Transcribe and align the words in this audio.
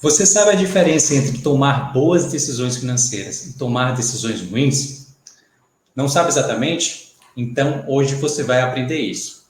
Você 0.00 0.24
sabe 0.24 0.52
a 0.52 0.54
diferença 0.54 1.12
entre 1.12 1.38
tomar 1.38 1.92
boas 1.92 2.26
decisões 2.26 2.76
financeiras 2.76 3.46
e 3.46 3.58
tomar 3.58 3.96
decisões 3.96 4.40
ruins? 4.40 5.08
Não 5.94 6.08
sabe 6.08 6.28
exatamente? 6.28 7.14
Então 7.36 7.84
hoje 7.88 8.14
você 8.14 8.44
vai 8.44 8.60
aprender 8.60 9.00
isso. 9.00 9.42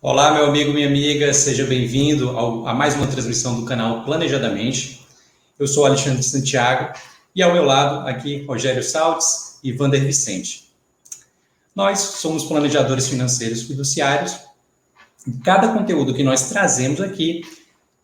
Olá, 0.00 0.34
meu 0.34 0.46
amigo, 0.46 0.72
minha 0.72 0.86
amiga, 0.86 1.34
seja 1.34 1.64
bem-vindo 1.64 2.30
a 2.64 2.72
mais 2.72 2.94
uma 2.94 3.08
transmissão 3.08 3.56
do 3.58 3.66
canal 3.66 4.04
Planejadamente. 4.04 5.04
Eu 5.58 5.66
sou 5.66 5.84
Alexandre 5.84 6.22
Santiago 6.22 6.94
e 7.34 7.42
ao 7.42 7.52
meu 7.52 7.64
lado, 7.64 8.08
aqui, 8.08 8.44
Rogério 8.44 8.82
Saltes 8.82 9.58
e 9.62 9.72
Vander 9.72 10.04
Vicente. 10.04 10.72
Nós 11.74 11.98
somos 11.98 12.44
planejadores 12.44 13.08
financeiros 13.08 13.62
fiduciários 13.62 14.38
e 15.26 15.32
cada 15.38 15.68
conteúdo 15.68 16.14
que 16.14 16.24
nós 16.24 16.48
trazemos 16.48 17.00
aqui 17.00 17.42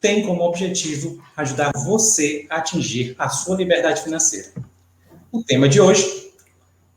tem 0.00 0.24
como 0.24 0.42
objetivo 0.42 1.22
ajudar 1.36 1.72
você 1.74 2.46
a 2.48 2.56
atingir 2.56 3.16
a 3.18 3.28
sua 3.28 3.56
liberdade 3.56 4.02
financeira. 4.02 4.48
O 5.32 5.42
tema 5.42 5.68
de 5.68 5.80
hoje 5.80 6.30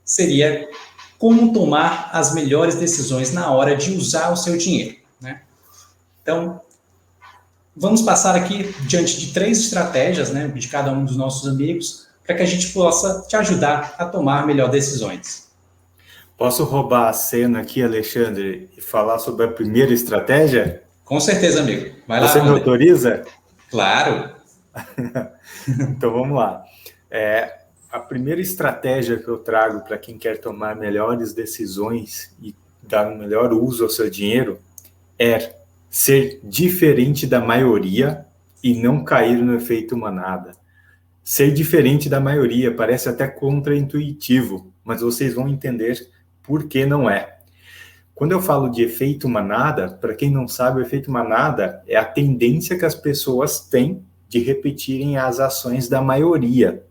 seria 0.05 0.69
como 1.17 1.51
tomar 1.51 2.09
as 2.13 2.33
melhores 2.33 2.75
decisões 2.75 3.33
na 3.33 3.51
hora 3.51 3.75
de 3.75 3.91
usar 3.91 4.31
o 4.31 4.37
seu 4.37 4.55
dinheiro. 4.57 4.95
Né? 5.19 5.41
Então, 6.21 6.61
vamos 7.75 8.01
passar 8.01 8.35
aqui 8.35 8.73
diante 8.81 9.19
de 9.19 9.33
três 9.33 9.59
estratégias 9.59 10.29
né, 10.29 10.47
de 10.47 10.67
cada 10.67 10.91
um 10.91 11.03
dos 11.03 11.17
nossos 11.17 11.49
amigos 11.49 12.08
para 12.29 12.35
que 12.35 12.43
a 12.43 12.45
gente 12.45 12.71
possa 12.73 13.25
te 13.27 13.35
ajudar 13.35 13.95
a 13.97 14.05
tomar 14.05 14.45
melhor 14.45 14.69
decisões. 14.69 15.49
Posso 16.37 16.63
roubar 16.63 17.09
a 17.09 17.13
cena 17.13 17.59
aqui, 17.59 17.81
Alexandre, 17.81 18.69
e 18.77 18.81
falar 18.81 19.17
sobre 19.17 19.47
a 19.47 19.51
primeira 19.51 19.91
estratégia? 19.91 20.83
Com 21.03 21.19
certeza, 21.19 21.61
amigo. 21.61 21.91
Vai 22.07 22.19
lá. 22.19 22.27
Você 22.27 22.39
me 22.39 22.49
autoriza? 22.49 23.25
Claro. 23.71 24.29
então 25.89 26.13
vamos 26.13 26.37
lá. 26.37 26.63
É, 27.09 27.61
a 27.91 27.99
primeira 27.99 28.39
estratégia 28.39 29.17
que 29.17 29.27
eu 29.27 29.39
trago 29.39 29.79
para 29.79 29.97
quem 29.97 30.15
quer 30.15 30.37
tomar 30.37 30.75
melhores 30.75 31.33
decisões 31.33 32.31
e 32.39 32.55
dar 32.83 33.07
um 33.07 33.17
melhor 33.17 33.51
uso 33.53 33.85
ao 33.85 33.89
seu 33.89 34.07
dinheiro 34.07 34.59
é 35.17 35.55
ser 35.89 36.39
diferente 36.43 37.25
da 37.25 37.39
maioria 37.39 38.23
e 38.63 38.75
não 38.75 39.03
cair 39.03 39.39
no 39.39 39.55
efeito 39.55 39.97
manada 39.97 40.59
ser 41.29 41.53
diferente 41.53 42.09
da 42.09 42.19
maioria, 42.19 42.73
parece 42.73 43.07
até 43.07 43.27
contraintuitivo, 43.27 44.73
mas 44.83 45.01
vocês 45.01 45.35
vão 45.35 45.47
entender 45.47 46.09
por 46.41 46.67
que 46.67 46.87
não 46.87 47.07
é. 47.07 47.37
Quando 48.15 48.31
eu 48.31 48.41
falo 48.41 48.67
de 48.67 48.81
efeito 48.81 49.29
manada, 49.29 49.89
para 49.89 50.15
quem 50.15 50.31
não 50.31 50.47
sabe, 50.47 50.79
o 50.79 50.81
efeito 50.81 51.11
manada 51.11 51.83
é 51.85 51.95
a 51.95 52.03
tendência 52.03 52.79
que 52.79 52.83
as 52.83 52.95
pessoas 52.95 53.59
têm 53.59 54.03
de 54.27 54.39
repetirem 54.39 55.19
as 55.19 55.39
ações 55.39 55.87
da 55.87 56.01
maioria. 56.01 56.83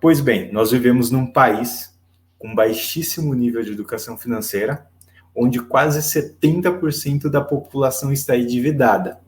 Pois 0.00 0.20
bem, 0.20 0.52
nós 0.52 0.70
vivemos 0.70 1.10
num 1.10 1.26
país 1.26 1.98
com 2.38 2.54
baixíssimo 2.54 3.34
nível 3.34 3.64
de 3.64 3.72
educação 3.72 4.16
financeira, 4.16 4.86
onde 5.34 5.58
quase 5.58 5.98
70% 5.98 7.28
da 7.28 7.40
população 7.40 8.12
está 8.12 8.36
endividada. 8.36 9.18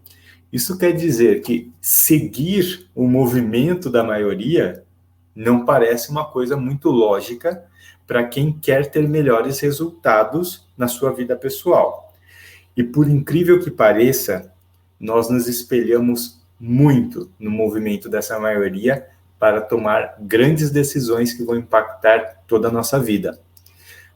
Isso 0.55 0.78
quer 0.78 0.92
dizer 0.92 1.42
que 1.42 1.72
seguir 1.80 2.88
o 2.94 3.08
movimento 3.08 3.91
da 3.91 4.05
maioria 4.05 4.84
não 5.34 5.64
parece 5.64 6.12
uma 6.12 6.24
coisa 6.24 6.56
muito 6.56 6.91
lógica 6.91 7.64
para 8.06 8.22
quem 8.22 8.52
quer 8.52 8.88
ter 8.88 9.08
melhores 9.08 9.58
resultados 9.58 10.64
na 10.78 10.86
sua 10.86 11.11
vida 11.11 11.34
pessoal. 11.34 12.14
E 12.77 12.84
por 12.84 13.08
incrível 13.08 13.58
que 13.58 13.68
pareça, 13.68 14.52
nós 15.01 15.28
nos 15.28 15.48
espelhamos 15.48 16.40
muito 16.61 17.28
no 17.36 17.51
movimento 17.51 18.08
dessa 18.08 18.39
maioria 18.39 19.08
para 19.40 19.61
tomar 19.61 20.14
grandes 20.20 20.70
decisões 20.70 21.33
que 21.33 21.42
vão 21.42 21.57
impactar 21.57 22.45
toda 22.46 22.68
a 22.68 22.73
nossa 22.73 23.01
vida. 23.01 23.40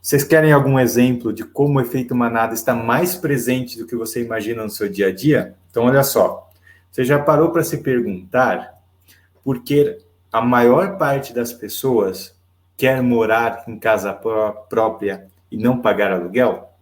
Vocês 0.00 0.22
querem 0.22 0.52
algum 0.52 0.78
exemplo 0.78 1.32
de 1.32 1.42
como 1.42 1.80
o 1.80 1.82
efeito 1.82 2.14
manada 2.14 2.54
está 2.54 2.76
mais 2.76 3.16
presente 3.16 3.76
do 3.76 3.88
que 3.88 3.96
você 3.96 4.22
imagina 4.22 4.62
no 4.62 4.70
seu 4.70 4.88
dia 4.88 5.08
a 5.08 5.12
dia? 5.12 5.56
Então, 5.78 5.86
olha 5.86 6.02
só. 6.02 6.50
Você 6.90 7.04
já 7.04 7.20
parou 7.20 7.52
para 7.52 7.62
se 7.62 7.78
perguntar 7.78 8.74
por 9.44 9.62
que 9.62 9.96
a 10.32 10.40
maior 10.40 10.98
parte 10.98 11.32
das 11.32 11.52
pessoas 11.52 12.36
quer 12.76 13.00
morar 13.00 13.62
em 13.68 13.78
casa 13.78 14.12
própria 14.12 15.28
e 15.48 15.56
não 15.56 15.80
pagar 15.80 16.10
aluguel? 16.10 16.72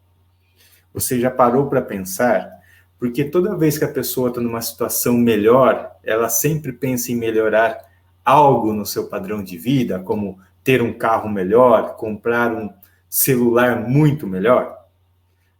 Você 0.94 1.20
já 1.20 1.30
parou 1.30 1.68
para 1.68 1.82
pensar? 1.82 2.50
Porque 2.98 3.22
toda 3.22 3.54
vez 3.54 3.76
que 3.76 3.84
a 3.84 3.92
pessoa 3.92 4.30
está 4.30 4.40
numa 4.40 4.62
situação 4.62 5.12
melhor, 5.12 5.94
ela 6.02 6.30
sempre 6.30 6.72
pensa 6.72 7.12
em 7.12 7.16
melhorar 7.16 7.78
algo 8.24 8.72
no 8.72 8.86
seu 8.86 9.08
padrão 9.08 9.44
de 9.44 9.58
vida, 9.58 9.98
como 9.98 10.40
ter 10.64 10.80
um 10.80 10.94
carro 10.94 11.28
melhor, 11.28 11.96
comprar 11.96 12.50
um 12.50 12.72
celular 13.10 13.78
muito 13.78 14.26
melhor? 14.26 14.74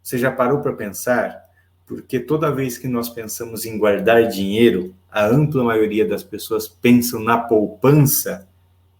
Você 0.03 0.17
já 0.17 0.33
parou 0.33 0.63
para 0.63 0.73
pensar? 0.73 1.46
Porque 1.87 2.19
toda 2.19 2.51
vez 2.51 2.77
que 2.77 2.89
nós 2.89 3.09
pensamos 3.09 3.65
em 3.65 3.79
guardar 3.79 4.27
dinheiro, 4.27 4.95
a 5.11 5.25
ampla 5.25 5.63
maioria 5.63 6.07
das 6.07 6.25
pessoas 6.25 6.67
pensam 6.67 7.21
na 7.21 7.39
poupança, 7.39 8.49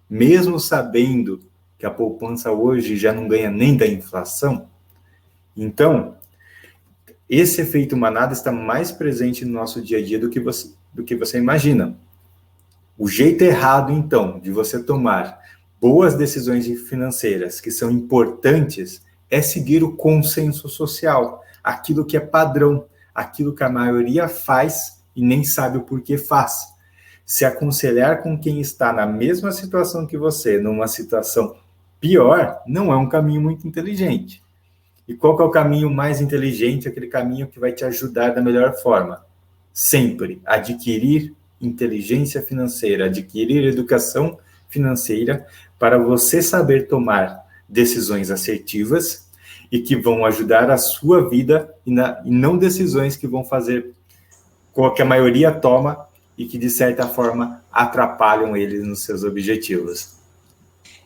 mesmo 0.09 0.61
sabendo 0.61 1.43
que 1.79 1.85
a 1.85 1.91
poupança 1.91 2.53
hoje 2.53 2.97
já 2.97 3.13
não 3.13 3.27
ganha 3.27 3.51
nem 3.51 3.77
da 3.77 3.87
inflação. 3.87 4.69
Então, 5.57 6.17
esse 7.29 7.61
efeito 7.61 7.97
manada 7.97 8.33
está 8.33 8.53
mais 8.53 8.93
presente 8.93 9.45
no 9.45 9.53
nosso 9.53 9.83
dia 9.83 9.99
a 9.99 10.03
dia 10.03 10.19
do 10.19 10.31
que 10.31 10.39
você, 10.39 10.71
do 10.95 11.03
que 11.03 11.17
você 11.17 11.39
imagina. 11.39 11.97
O 12.97 13.09
jeito 13.09 13.43
errado, 13.43 13.93
então, 13.93 14.39
de 14.39 14.51
você 14.51 14.83
tomar 14.83 15.41
boas 15.81 16.15
decisões 16.15 16.67
financeiras 16.89 17.61
que 17.61 17.71
são 17.71 17.91
importantes 17.91 19.03
é 19.29 19.43
seguir 19.43 19.83
o 19.83 19.97
consenso 19.97 20.69
social, 20.69 21.43
aquilo 21.67 22.05
que 22.05 22.17
é 22.17 22.21
padrão, 22.21 22.87
aquilo 23.13 23.53
que 23.53 23.65
a 23.65 23.69
maioria 23.69 24.29
faz 24.29 25.03
e 25.17 25.21
nem 25.21 25.43
sabe 25.43 25.79
o 25.79 25.83
porquê 25.83 26.17
faz. 26.17 26.69
Se 27.25 27.45
aconselhar 27.45 28.23
com 28.23 28.39
quem 28.39 28.61
está 28.61 28.93
na 28.93 29.05
mesma 29.05 29.51
situação 29.51 30.07
que 30.07 30.17
você, 30.17 30.61
numa 30.61 30.87
situação 30.87 31.57
pior, 32.01 32.63
não 32.69 32.93
é 32.93 32.97
um 32.97 33.09
caminho 33.09 33.41
muito 33.41 33.67
inteligente. 33.67 34.45
E 35.09 35.15
qual 35.15 35.41
é 35.41 35.43
o 35.43 35.51
caminho 35.51 35.91
mais 35.91 36.21
inteligente? 36.21 36.87
Aquele 36.87 37.09
caminho 37.09 37.49
que 37.49 37.59
vai 37.59 37.73
te 37.73 37.85
ajudar 37.85 38.31
da 38.31 38.41
melhor 38.41 38.75
forma. 38.75 39.25
Sempre 39.73 40.41
adquirir 40.47 41.35
inteligência 41.61 42.41
financeira, 42.43 43.07
adquirir 43.07 43.65
educação 43.65 44.39
financeira 44.69 45.47
para 45.81 45.99
você 45.99 46.41
saber 46.41 46.87
tomar 46.87 47.45
decisões 47.69 48.31
assertivas 48.31 49.26
e 49.71 49.81
que 49.81 49.97
vão 49.97 50.25
ajudar 50.25 50.71
a 50.71 50.79
sua 50.79 51.29
vida 51.29 51.75
e, 51.85 51.91
na, 51.91 52.21
e 52.25 52.31
não 52.31 52.57
decisões 52.57 53.17
que 53.17 53.27
vão 53.27 53.45
fazer 53.45 53.93
com 54.73 54.91
que 54.91 55.03
a 55.03 55.07
maioria 55.07 55.51
toma 55.53 56.07
e 56.37 56.45
que, 56.45 56.59
de 56.59 56.69
certa 56.69 57.07
forma, 57.07 57.63
atrapalham 57.73 58.57
eles 58.57 58.85
nos 58.85 59.03
seus 59.03 59.25
objetivos. 59.25 60.17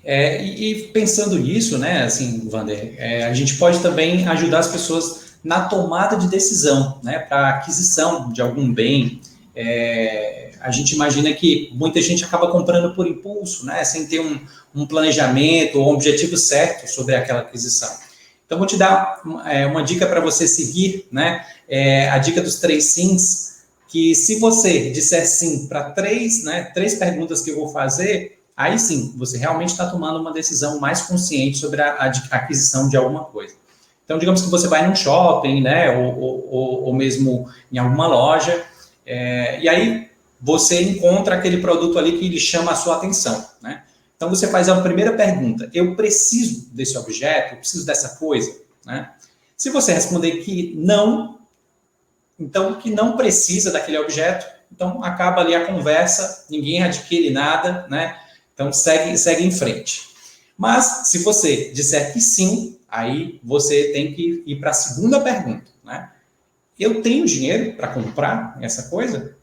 É, 0.03 0.43
e, 0.43 0.89
pensando 0.89 1.39
nisso, 1.39 1.79
né, 1.79 2.03
assim, 2.03 2.49
Vander, 2.49 2.95
é, 2.97 3.25
a 3.25 3.35
gente 3.35 3.57
pode 3.57 3.81
também 3.81 4.27
ajudar 4.27 4.61
as 4.61 4.69
pessoas 4.69 5.31
na 5.45 5.69
tomada 5.69 6.17
de 6.17 6.29
decisão, 6.29 6.99
né, 7.03 7.19
para 7.19 7.51
aquisição 7.51 8.33
de 8.33 8.43
algum 8.43 8.73
bem, 8.73 9.21
é, 9.55 10.51
a 10.61 10.71
gente 10.71 10.95
imagina 10.95 11.33
que 11.33 11.71
muita 11.73 12.01
gente 12.03 12.25
acaba 12.25 12.51
comprando 12.51 12.95
por 12.95 13.07
impulso, 13.07 13.65
né, 13.65 13.85
sem 13.85 14.07
ter 14.07 14.21
um, 14.21 14.39
um 14.75 14.87
planejamento 14.87 15.79
ou 15.79 15.91
um 15.91 15.95
objetivo 15.95 16.37
certo 16.37 16.87
sobre 16.89 17.15
aquela 17.15 17.41
aquisição. 17.41 17.89
Então, 18.51 18.59
vou 18.59 18.67
te 18.67 18.77
dar 18.77 19.23
é, 19.47 19.65
uma 19.65 19.81
dica 19.81 20.05
para 20.07 20.19
você 20.19 20.49
seguir, 20.49 21.07
né, 21.13 21.47
é, 21.69 22.11
a 22.11 22.19
dica 22.19 22.43
dos 22.43 22.57
três 22.57 22.87
sims, 22.87 23.61
que 23.87 24.13
se 24.13 24.41
você 24.41 24.91
disser 24.91 25.25
sim 25.25 25.69
para 25.69 25.91
três, 25.91 26.43
né, 26.43 26.65
três 26.75 26.97
perguntas 26.97 27.43
que 27.43 27.51
eu 27.53 27.55
vou 27.55 27.69
fazer, 27.69 28.43
aí 28.57 28.77
sim, 28.77 29.15
você 29.17 29.39
realmente 29.39 29.69
está 29.69 29.87
tomando 29.89 30.19
uma 30.19 30.33
decisão 30.33 30.81
mais 30.81 31.03
consciente 31.03 31.59
sobre 31.59 31.81
a, 31.81 31.93
a, 31.93 32.07
aquisição 32.33 32.89
de 32.89 32.97
alguma 32.97 33.23
coisa. 33.23 33.55
Então, 34.05 34.19
digamos 34.19 34.43
que 34.43 34.51
você 34.51 34.67
vai 34.67 34.85
num 34.85 34.97
shopping, 34.97 35.63
né, 35.63 35.97
ou, 35.97 36.19
ou, 36.19 36.83
ou 36.87 36.93
mesmo 36.93 37.49
em 37.71 37.79
alguma 37.79 38.09
loja, 38.09 38.65
é, 39.07 39.61
e 39.61 39.69
aí 39.69 40.11
você 40.41 40.83
encontra 40.83 41.37
aquele 41.37 41.59
produto 41.59 42.01
ali 42.01 42.19
que 42.19 42.29
lhe 42.29 42.41
chama 42.41 42.73
a 42.73 42.75
sua 42.75 42.97
atenção, 42.97 43.47
né? 43.63 43.85
Então 44.21 44.29
você 44.29 44.49
faz 44.49 44.69
a 44.69 44.79
primeira 44.83 45.17
pergunta: 45.17 45.71
eu 45.73 45.97
preciso 45.97 46.69
desse 46.75 46.99
objeto, 46.99 47.55
eu 47.55 47.59
preciso 47.59 47.87
dessa 47.87 48.19
coisa, 48.19 48.55
né? 48.85 49.15
Se 49.57 49.71
você 49.71 49.95
responder 49.95 50.43
que 50.43 50.75
não, 50.77 51.41
então 52.39 52.75
que 52.75 52.91
não 52.91 53.17
precisa 53.17 53.71
daquele 53.71 53.97
objeto, 53.99 54.47
Então 54.71 55.03
acaba 55.03 55.41
ali 55.41 55.55
a 55.55 55.67
conversa, 55.67 56.45
ninguém 56.51 56.83
adquire 56.83 57.31
nada, 57.31 57.87
né? 57.89 58.15
Então 58.53 58.71
segue, 58.71 59.17
segue 59.17 59.43
em 59.43 59.51
frente. 59.51 60.11
Mas 60.55 61.09
se 61.09 61.21
você 61.21 61.73
disser 61.73 62.13
que 62.13 62.21
sim, 62.21 62.79
aí 62.87 63.41
você 63.43 63.91
tem 63.91 64.13
que 64.13 64.43
ir 64.47 64.57
para 64.61 64.69
a 64.69 64.75
segunda 64.75 65.19
pergunta, 65.21 65.71
né? 65.83 66.11
Eu 66.79 67.01
tenho 67.01 67.25
dinheiro 67.25 67.75
para 67.75 67.89
comprar 67.89 68.59
essa 68.61 68.91
coisa? 68.91 69.35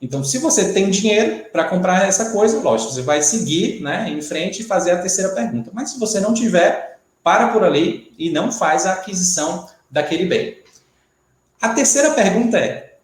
Então, 0.00 0.22
se 0.22 0.38
você 0.38 0.72
tem 0.72 0.90
dinheiro 0.90 1.46
para 1.50 1.64
comprar 1.64 2.06
essa 2.06 2.30
coisa, 2.30 2.60
lógico, 2.60 2.92
você 2.92 3.02
vai 3.02 3.22
seguir 3.22 3.80
né, 3.80 4.10
em 4.10 4.20
frente 4.20 4.60
e 4.60 4.64
fazer 4.64 4.90
a 4.90 4.98
terceira 4.98 5.30
pergunta. 5.30 5.70
Mas 5.72 5.90
se 5.90 5.98
você 5.98 6.20
não 6.20 6.34
tiver, 6.34 6.98
para 7.22 7.48
por 7.48 7.64
ali 7.64 8.14
e 8.18 8.30
não 8.30 8.52
faz 8.52 8.86
a 8.86 8.92
aquisição 8.92 9.68
daquele 9.90 10.26
bem. 10.26 10.58
A 11.60 11.70
terceira 11.70 12.10
pergunta 12.10 12.58
é: 12.58 12.98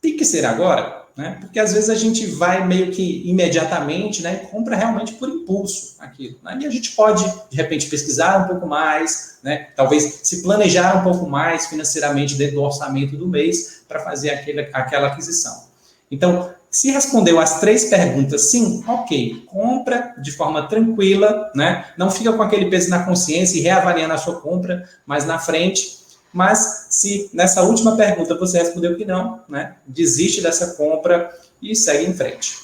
tem 0.00 0.16
que 0.16 0.24
ser 0.24 0.44
agora? 0.44 1.02
Né? 1.16 1.38
Porque 1.40 1.58
às 1.58 1.72
vezes 1.72 1.90
a 1.90 1.94
gente 1.94 2.24
vai 2.26 2.66
meio 2.66 2.90
que 2.90 3.28
imediatamente 3.28 4.22
né, 4.22 4.42
e 4.42 4.46
compra 4.46 4.76
realmente 4.76 5.14
por 5.14 5.28
impulso 5.28 5.96
aquilo. 5.98 6.38
Né? 6.42 6.58
E 6.62 6.66
a 6.66 6.70
gente 6.70 6.92
pode, 6.92 7.24
de 7.50 7.56
repente, 7.56 7.86
pesquisar 7.86 8.44
um 8.44 8.48
pouco 8.48 8.66
mais, 8.66 9.38
né? 9.42 9.68
talvez 9.76 10.20
se 10.22 10.42
planejar 10.42 11.00
um 11.00 11.02
pouco 11.02 11.28
mais 11.28 11.66
financeiramente 11.66 12.34
dentro 12.36 12.54
do 12.54 12.62
orçamento 12.62 13.16
do 13.16 13.28
mês 13.28 13.82
para 13.86 14.00
fazer 14.00 14.30
aquele, 14.30 14.70
aquela 14.72 15.08
aquisição. 15.08 15.71
Então, 16.12 16.50
se 16.70 16.90
respondeu 16.90 17.40
as 17.40 17.58
três 17.58 17.86
perguntas 17.86 18.50
sim, 18.50 18.84
ok, 18.86 19.44
compra 19.46 20.14
de 20.22 20.30
forma 20.30 20.68
tranquila, 20.68 21.50
né? 21.54 21.86
Não 21.96 22.10
fica 22.10 22.32
com 22.34 22.42
aquele 22.42 22.66
peso 22.66 22.90
na 22.90 23.02
consciência 23.04 23.58
e 23.58 23.62
reavaliando 23.62 24.12
a 24.12 24.18
sua 24.18 24.38
compra 24.38 24.86
mais 25.06 25.24
na 25.24 25.38
frente. 25.38 26.00
Mas 26.32 26.86
se 26.90 27.30
nessa 27.32 27.62
última 27.62 27.96
pergunta 27.96 28.38
você 28.38 28.58
respondeu 28.58 28.96
que 28.96 29.06
não, 29.06 29.40
né? 29.48 29.76
Desiste 29.86 30.42
dessa 30.42 30.74
compra 30.74 31.30
e 31.62 31.74
segue 31.74 32.10
em 32.10 32.14
frente. 32.14 32.56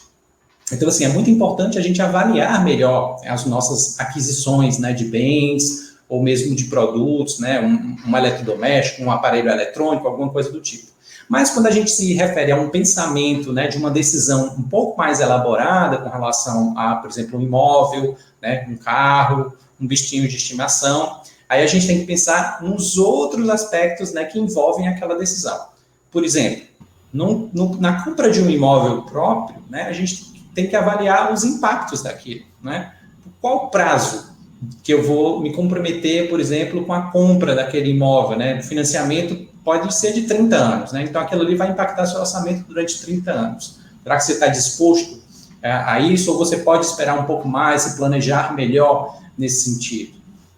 Então, 0.71 0.89
assim, 0.89 1.05
é 1.05 1.09
muito 1.09 1.31
importante 1.31 1.79
a 1.79 1.83
gente 1.83 2.03
avaliar 2.03 2.63
melhor 2.63 3.21
as 3.27 3.47
nossas 3.47 3.99
aquisições, 3.99 4.79
né, 4.79 4.93
de 4.93 5.07
bens 5.07 5.97
ou 6.07 6.23
mesmo 6.23 6.55
de 6.55 6.65
produtos, 6.65 7.39
né, 7.39 7.61
um, 7.61 7.97
um 8.07 8.17
eletrodoméstico, 8.17 9.03
um 9.03 9.11
aparelho 9.11 9.49
eletrônico, 9.49 10.07
alguma 10.07 10.29
coisa 10.29 10.51
do 10.53 10.61
tipo. 10.61 10.98
Mas 11.29 11.51
quando 11.51 11.67
a 11.67 11.71
gente 11.71 11.91
se 11.91 12.15
refere 12.15 12.53
a 12.53 12.57
um 12.57 12.71
pensamento, 12.71 13.53
né, 13.53 13.69
de 13.69 13.77
uma 13.77 13.91
decisão 13.91 14.55
um 14.59 14.63
pouco 14.63 14.97
mais 14.97 15.21
elaborada 15.21 15.99
com 15.99 16.09
relação 16.09 16.75
a, 16.77 16.97
por 16.97 17.11
exemplo, 17.11 17.39
um 17.39 17.43
imóvel, 17.43 18.17
né, 18.41 18.67
um 18.69 18.77
carro, 18.77 19.53
um 19.81 19.87
bichinho 19.87 20.27
de 20.27 20.37
estimação, 20.37 21.21
aí 21.49 21.63
a 21.63 21.67
gente 21.67 21.87
tem 21.87 22.01
que 22.01 22.07
pensar 22.07 22.63
nos 22.63 22.97
outros 22.97 23.49
aspectos, 23.51 24.13
né, 24.13 24.25
que 24.25 24.39
envolvem 24.39 24.89
aquela 24.89 25.17
decisão. 25.17 25.67
Por 26.11 26.25
exemplo, 26.25 26.67
no, 27.13 27.51
no, 27.53 27.77
na 27.81 28.03
compra 28.03 28.31
de 28.31 28.41
um 28.41 28.49
imóvel 28.49 29.03
próprio, 29.03 29.63
né, 29.69 29.83
a 29.83 29.93
gente 29.93 30.29
tem 30.55 30.67
que 30.67 30.75
avaliar 30.75 31.33
os 31.33 31.45
impactos 31.45 32.03
daquilo, 32.03 32.45
né? 32.61 32.93
Qual 33.41 33.71
prazo 33.71 34.37
que 34.83 34.93
eu 34.93 35.05
vou 35.05 35.41
me 35.41 35.53
comprometer, 35.53 36.29
por 36.29 36.41
exemplo, 36.41 36.85
com 36.85 36.93
a 36.93 37.03
compra 37.13 37.55
daquele 37.55 37.91
imóvel, 37.91 38.37
né? 38.37 38.61
Financiamento 38.61 39.48
pode 39.69 39.95
ser 39.95 40.15
de 40.15 40.23
30 40.23 40.57
anos, 40.57 40.93
né? 40.93 41.03
Então 41.03 41.21
aquilo 41.21 41.43
ali 41.43 41.55
vai 41.55 41.69
impactar 41.69 42.07
seu 42.07 42.21
orçamento 42.21 42.65
durante 42.67 43.03
30 43.03 43.31
anos. 43.31 43.77
Será 44.03 44.17
que 44.17 44.25
você 44.25 44.33
está 44.33 44.47
disposto 44.47 45.21
é, 45.61 45.71
a 45.71 46.01
isso 46.01 46.33
ou 46.33 46.39
você 46.39 46.57
pode 46.57 46.87
esperar 46.87 47.19
um 47.21 47.25
pouco 47.25 47.47
mais 47.47 47.87
e 47.87 47.97
planejar 47.99 48.55
melhor 48.55 49.21
nesse 49.37 49.71
sentido? 49.71 50.17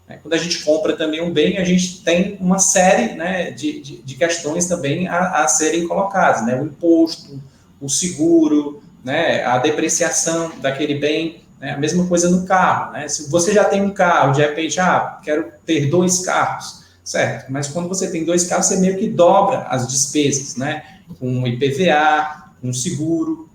É, 0.08 0.14
quando 0.14 0.34
a 0.34 0.36
gente 0.36 0.62
compra 0.62 0.96
também 0.96 1.20
um 1.20 1.32
bem, 1.32 1.58
a 1.58 1.64
gente 1.64 2.04
tem 2.04 2.36
uma 2.40 2.60
série 2.60 3.14
né, 3.14 3.50
de, 3.50 3.80
de, 3.80 3.96
de 4.00 4.14
questões 4.14 4.66
também 4.66 5.08
a, 5.08 5.42
a, 5.42 5.48
serem 5.48 5.88
colocadas, 5.88 6.46
né? 6.46 6.54
O 6.54 6.66
imposto, 6.66 7.42
o 7.80 7.88
seguro, 7.88 8.80
né, 9.04 9.42
a 9.44 9.58
depreciação 9.58 10.52
daquele 10.60 11.00
bem, 11.00 11.42
né, 11.58 11.72
a 11.72 11.76
mesma 11.76 12.06
coisa 12.06 12.30
no 12.30 12.46
carro, 12.46 12.92
né? 12.92 13.08
Se 13.08 13.28
você 13.28 13.52
já 13.52 13.64
tem 13.64 13.82
um 13.82 13.90
carro, 13.90 14.34
de 14.34 14.40
repente, 14.40 14.78
ah, 14.78 15.18
quero 15.24 15.50
ter 15.66 15.90
dois 15.90 16.20
carros, 16.20 16.79
certo? 17.04 17.50
Mas 17.50 17.68
quando 17.68 17.88
você 17.88 18.10
tem 18.10 18.24
dois 18.24 18.44
carros, 18.44 18.66
você 18.66 18.76
meio 18.76 18.98
que 18.98 19.08
dobra 19.08 19.62
as 19.62 19.86
despesas, 19.88 20.56
né? 20.56 20.82
Com 21.18 21.46
IPVA, 21.46 22.52
com 22.60 22.72
seguro, 22.72 23.48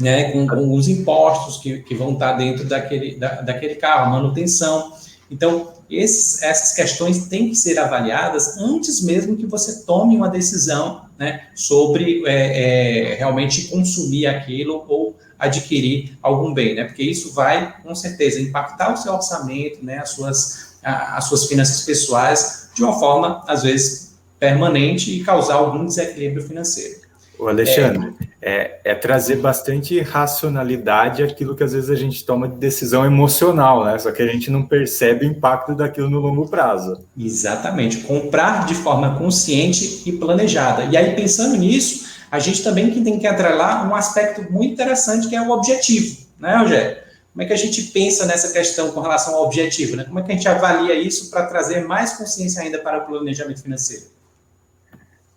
né? 0.00 0.32
Com, 0.32 0.46
com 0.46 0.74
os 0.74 0.88
impostos 0.88 1.58
que, 1.58 1.78
que 1.80 1.94
vão 1.94 2.14
estar 2.14 2.32
dentro 2.34 2.64
daquele, 2.64 3.16
da, 3.16 3.40
daquele 3.42 3.76
carro, 3.76 4.10
manutenção. 4.10 4.92
Então, 5.30 5.72
esses, 5.88 6.42
essas 6.42 6.74
questões 6.74 7.26
têm 7.26 7.50
que 7.50 7.54
ser 7.54 7.78
avaliadas 7.78 8.56
antes 8.58 9.02
mesmo 9.02 9.36
que 9.36 9.46
você 9.46 9.84
tome 9.84 10.16
uma 10.16 10.28
decisão 10.28 11.02
né, 11.18 11.48
sobre 11.54 12.22
é, 12.26 13.12
é, 13.12 13.14
realmente 13.14 13.68
consumir 13.68 14.26
aquilo 14.26 14.84
ou 14.88 15.16
adquirir 15.38 16.16
algum 16.22 16.54
bem, 16.54 16.74
né? 16.74 16.84
Porque 16.84 17.02
isso 17.02 17.32
vai, 17.32 17.76
com 17.82 17.94
certeza, 17.94 18.40
impactar 18.40 18.92
o 18.92 18.96
seu 18.96 19.12
orçamento, 19.12 19.84
né? 19.84 19.98
As 19.98 20.10
suas, 20.10 20.76
a, 20.82 21.16
as 21.16 21.24
suas 21.24 21.46
finanças 21.46 21.82
pessoais, 21.82 22.61
de 22.74 22.82
uma 22.82 22.98
forma, 22.98 23.42
às 23.46 23.62
vezes, 23.62 24.16
permanente 24.38 25.10
e 25.10 25.22
causar 25.22 25.54
algum 25.54 25.84
desequilíbrio 25.84 26.42
financeiro. 26.42 27.02
O 27.38 27.48
Alexandre, 27.48 28.12
é, 28.40 28.52
é, 28.52 28.80
é, 28.84 28.94
trazer 28.94 29.36
bastante 29.36 29.98
racionalidade 30.00 31.24
aquilo 31.24 31.56
que 31.56 31.64
às 31.64 31.72
vezes 31.72 31.90
a 31.90 31.96
gente 31.96 32.24
toma 32.24 32.48
de 32.48 32.56
decisão 32.56 33.04
emocional, 33.04 33.84
né? 33.84 33.98
Só 33.98 34.12
que 34.12 34.22
a 34.22 34.26
gente 34.26 34.48
não 34.48 34.64
percebe 34.64 35.26
o 35.26 35.28
impacto 35.28 35.74
daquilo 35.74 36.08
no 36.08 36.20
longo 36.20 36.46
prazo. 36.46 37.04
Exatamente. 37.18 37.98
Comprar 37.98 38.64
de 38.66 38.74
forma 38.76 39.18
consciente 39.18 40.02
e 40.06 40.12
planejada. 40.12 40.84
E 40.84 40.96
aí, 40.96 41.16
pensando 41.16 41.56
nisso, 41.56 42.06
a 42.30 42.38
gente 42.38 42.62
também 42.62 42.90
tem 43.02 43.18
que 43.18 43.26
atrelar 43.26 43.90
um 43.90 43.94
aspecto 43.94 44.50
muito 44.52 44.74
interessante 44.74 45.28
que 45.28 45.34
é 45.34 45.42
o 45.42 45.50
objetivo, 45.50 46.16
né, 46.38 46.56
Rogério? 46.56 47.01
Como 47.32 47.42
é 47.42 47.46
que 47.46 47.52
a 47.52 47.56
gente 47.56 47.90
pensa 47.92 48.26
nessa 48.26 48.52
questão 48.52 48.92
com 48.92 49.00
relação 49.00 49.34
ao 49.34 49.46
objetivo? 49.46 49.96
Né? 49.96 50.04
Como 50.04 50.18
é 50.18 50.22
que 50.22 50.32
a 50.32 50.34
gente 50.34 50.48
avalia 50.48 50.94
isso 50.94 51.30
para 51.30 51.46
trazer 51.46 51.86
mais 51.86 52.16
consciência 52.16 52.62
ainda 52.62 52.78
para 52.78 52.98
o 52.98 53.06
planejamento 53.06 53.62
financeiro? 53.62 54.04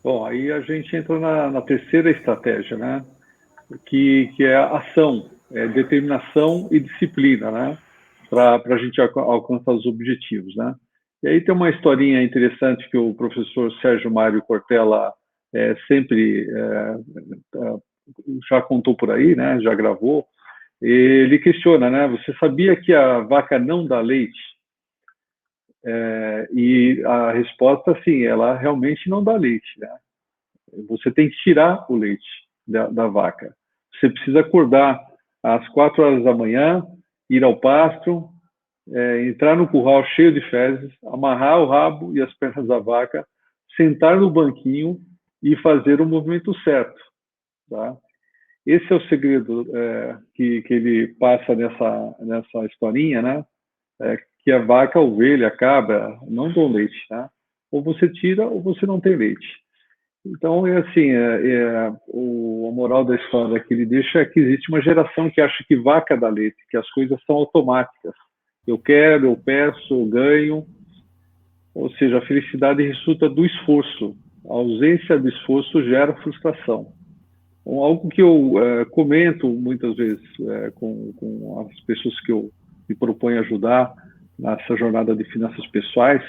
Bom, 0.04 0.26
aí 0.26 0.52
a 0.52 0.60
gente 0.60 0.94
entra 0.96 1.18
na, 1.18 1.50
na 1.50 1.62
terceira 1.62 2.12
estratégia, 2.12 2.78
né? 2.78 3.04
Que, 3.86 4.30
que 4.36 4.44
é 4.44 4.56
ação, 4.56 5.32
é 5.52 5.68
determinação 5.68 6.68
e 6.70 6.80
disciplina, 6.80 7.50
né? 7.50 7.78
Para 8.30 8.62
a 8.64 8.78
gente 8.78 9.00
alcançar 9.02 9.72
os 9.72 9.86
objetivos, 9.86 10.56
né? 10.56 10.76
E 11.24 11.28
aí 11.28 11.42
tem 11.42 11.56
uma 11.56 11.70
historinha 11.70 12.22
interessante 12.22 12.88
que 12.92 12.98
o 12.98 13.16
professor 13.16 13.72
Sérgio 13.82 14.12
Mário 14.12 14.44
Cortella 14.44 15.12
é, 15.54 15.76
sempre 15.88 16.48
é, 16.52 16.96
é 17.56 17.76
já 18.48 18.62
contou 18.62 18.96
por 18.96 19.10
aí, 19.10 19.36
né? 19.36 19.60
Já 19.62 19.74
gravou, 19.74 20.28
ele 20.88 21.40
questiona, 21.40 21.90
né? 21.90 22.08
Você 22.08 22.34
sabia 22.38 22.76
que 22.76 22.94
a 22.94 23.20
vaca 23.20 23.58
não 23.58 23.86
dá 23.86 24.00
leite? 24.02 24.40
É, 25.84 26.48
e 26.52 27.04
a 27.06 27.32
resposta, 27.32 28.00
sim, 28.04 28.24
ela 28.24 28.56
realmente 28.58 29.10
não 29.10 29.24
dá 29.24 29.34
leite. 29.36 29.68
Né? 29.80 29.90
Você 30.90 31.12
tem 31.12 31.30
que 31.30 31.36
tirar 31.38 31.86
o 31.90 31.96
leite 31.96 32.28
da, 32.68 32.88
da 32.88 33.08
vaca. 33.08 33.56
Você 33.94 34.10
precisa 34.10 34.42
acordar 34.42 35.00
às 35.44 35.68
quatro 35.70 36.04
horas 36.04 36.24
da 36.24 36.34
manhã, 36.34 36.84
ir 37.30 37.44
ao 37.44 37.60
pasto, 37.60 38.30
é, 38.92 39.28
entrar 39.28 39.56
no 39.56 39.68
curral 39.68 40.04
cheio 40.16 40.34
de 40.34 40.42
fezes, 40.50 40.92
amarrar 41.06 41.60
o 41.60 41.68
rabo 41.68 42.16
e 42.16 42.22
as 42.22 42.34
pernas 42.36 42.68
da 42.68 42.80
vaca, 42.80 43.26
sentar 43.76 44.18
no 44.18 44.30
banquinho 44.30 45.00
e 45.42 45.56
fazer 45.58 46.02
o 46.02 46.06
movimento 46.06 46.54
certo. 46.62 47.00
Tá? 47.70 47.96
Esse 48.66 48.92
é 48.92 48.96
o 48.96 49.08
segredo 49.08 49.68
é, 49.76 50.18
que, 50.34 50.62
que 50.64 50.74
ele 50.74 51.08
passa 51.20 51.56
nessa, 51.56 52.16
nessa 52.20 52.66
historinha, 52.66 53.22
né? 53.22 53.46
É, 54.02 54.18
que 54.44 54.52
a 54.52 54.60
vaca, 54.60 55.00
a 55.00 55.02
ovelha, 55.02 55.48
a 55.48 55.52
cabra 55.52 56.18
não 56.28 56.52
dão 56.52 56.72
leite, 56.72 56.96
tá? 57.08 57.30
Ou 57.72 57.82
você 57.82 58.10
tira 58.10 58.46
ou 58.46 58.62
você 58.62 58.86
não 58.86 59.00
tem 59.00 59.16
leite. 59.16 59.48
Então, 60.26 60.66
é 60.66 60.78
assim, 60.78 61.12
é, 61.12 61.48
é, 61.48 61.94
o, 62.08 62.68
a 62.72 62.74
moral 62.74 63.06
da 63.06 63.16
história 63.16 63.60
que 63.60 63.74
ele 63.74 63.86
deixa 63.86 64.20
é 64.20 64.26
que 64.26 64.40
existe 64.40 64.70
uma 64.70 64.82
geração 64.82 65.30
que 65.30 65.40
acha 65.40 65.64
que 65.68 65.76
vaca 65.76 66.18
dá 66.18 66.30
leite, 66.30 66.58
que 66.70 66.78
as 66.78 66.90
coisas 66.92 67.20
são 67.26 67.36
automáticas. 67.36 68.14
Eu 68.66 68.80
quero, 68.80 69.28
eu 69.28 69.38
peço, 69.38 69.94
eu 69.94 70.06
ganho. 70.08 70.66
Ou 71.76 71.92
seja, 71.92 72.18
a 72.18 72.26
felicidade 72.26 72.82
resulta 72.82 73.30
do 73.30 73.46
esforço. 73.46 74.16
A 74.50 74.54
ausência 74.54 75.20
do 75.20 75.30
esforço 75.30 75.84
gera 75.84 76.16
frustração. 76.24 76.94
Algo 77.66 78.10
que 78.10 78.22
eu 78.22 78.54
é, 78.64 78.86
comento 78.86 79.50
muitas 79.50 79.96
vezes 79.96 80.22
é, 80.40 80.72
com, 80.76 81.12
com, 81.14 81.68
as 81.68 81.80
pessoas 81.82 82.20
que 82.22 82.32
eu 82.32 82.52
me 82.88 82.96
proponho 82.96 83.40
ajudar 83.40 83.92
nessa 84.38 84.76
jornada 84.76 85.16
de 85.16 85.24
finanças 85.26 85.66
pessoais 85.68 86.22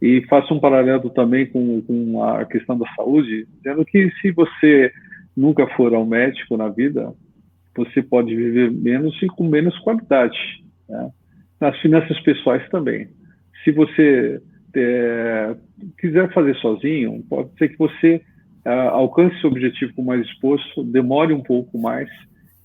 e 0.00 0.24
faço 0.28 0.54
um 0.54 0.60
paralelo 0.60 1.10
também 1.10 1.46
com, 1.46 1.82
com 1.82 2.22
a 2.22 2.44
questão 2.44 2.78
da 2.78 2.86
saúde, 2.94 3.46
dizendo 3.56 3.84
que 3.84 4.10
se 4.20 4.30
você 4.30 4.92
nunca 5.36 5.66
for 5.74 5.92
ao 5.92 6.06
médico 6.06 6.56
na 6.56 6.68
vida, 6.68 7.12
você 7.76 8.02
pode 8.02 8.34
viver 8.34 8.70
menos 8.70 9.20
e 9.22 9.26
com 9.26 9.48
menos 9.48 9.76
qualidade. 9.80 10.38
Né? 10.88 11.10
Nas 11.60 11.76
finanças 11.80 12.18
pessoais 12.20 12.68
também. 12.70 13.08
Se 13.64 13.72
você 13.72 14.40
é, 14.76 15.56
quiser 15.98 16.32
fazer 16.32 16.54
sozinho, 16.56 17.24
pode 17.28 17.50
ser 17.58 17.68
que 17.68 17.78
você 17.78 18.22
uh, 18.68 18.90
alcance 18.90 19.40
seu 19.40 19.50
objetivo 19.50 19.94
com 19.94 20.02
mais 20.02 20.26
esforço, 20.26 20.84
demore 20.84 21.32
um 21.32 21.42
pouco 21.42 21.78
mais 21.78 22.08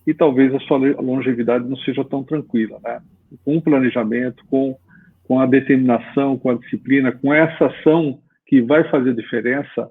e 0.06 0.14
talvez 0.14 0.54
a 0.54 0.60
sua 0.60 0.78
longevidade 0.78 1.68
não 1.68 1.78
seja 1.78 2.04
tão 2.04 2.24
tranquila, 2.24 2.78
né? 2.84 3.02
Com 3.46 3.58
o 3.58 3.62
planejamento, 3.62 4.44
com, 4.50 4.78
com 5.24 5.40
a 5.40 5.46
determinação, 5.46 6.38
com 6.38 6.50
a 6.50 6.56
disciplina, 6.56 7.12
com 7.12 7.34
essa 7.34 7.68
ação 7.68 8.20
que 8.46 8.62
vai 8.62 8.84
fazer 8.90 9.16
diferença, 9.16 9.90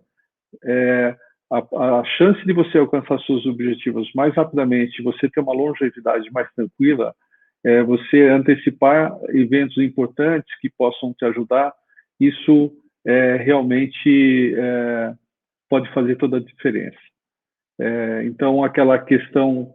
é, 0.64 1.16
a, 1.50 2.00
a, 2.00 2.04
chance 2.04 2.44
de 2.44 2.52
você 2.52 2.76
alcançar 2.76 3.18
seus 3.20 3.46
objetivos 3.46 4.10
mais 4.14 4.34
rapidamente, 4.34 5.02
você 5.02 5.30
ter 5.30 5.40
uma 5.40 5.54
longevidade 5.54 6.30
mais 6.30 6.46
tranquila, 6.54 7.14
é, 7.64 7.82
você 7.82 8.28
antecipar 8.28 9.16
eventos 9.30 9.78
importantes 9.78 10.52
que 10.60 10.68
possam 10.68 11.14
te 11.14 11.24
ajudar, 11.24 11.72
isso 12.20 12.70
é, 13.04 13.36
realmente 13.36 14.54
é, 14.56 15.14
pode 15.72 15.90
fazer 15.94 16.16
toda 16.16 16.36
a 16.36 16.40
diferença. 16.40 16.98
É, 17.80 18.24
então, 18.26 18.62
aquela 18.62 18.98
questão 18.98 19.74